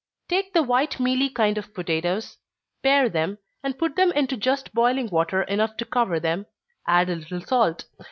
[0.27, 2.39] _Take the white mealy kind of potatoes
[2.81, 6.47] pare them, and put them into just boiling water enough to cover them
[6.87, 7.85] add a little salt.